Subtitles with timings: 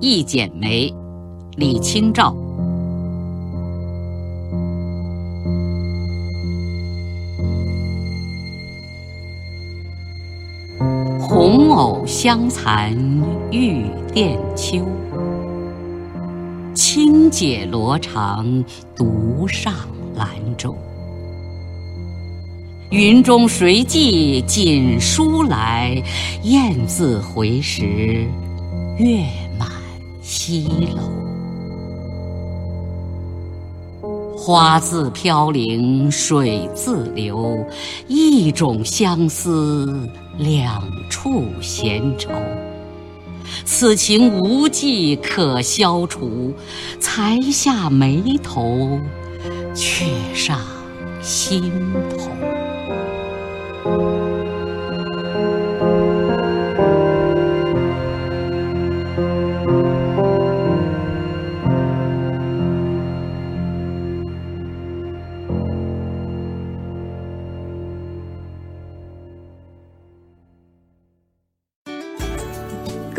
[0.00, 0.92] 一剪梅，
[1.56, 2.34] 李清照。
[11.20, 12.96] 红藕香残
[13.50, 14.86] 玉簟秋，
[16.74, 18.64] 轻解罗裳
[18.96, 19.74] 独上
[20.16, 20.74] 兰舟。
[22.90, 26.02] 云中谁寄锦书来？
[26.42, 28.24] 雁字回时，
[28.98, 29.24] 月
[30.32, 31.02] 西楼。
[34.36, 37.66] 花自飘零水自流，
[38.06, 40.08] 一种相思，
[40.38, 40.80] 两
[41.10, 42.30] 处闲愁。
[43.64, 46.54] 此情无计可消除，
[47.00, 49.00] 才下眉头，
[49.74, 50.60] 却上
[51.20, 51.72] 心
[52.08, 52.59] 头。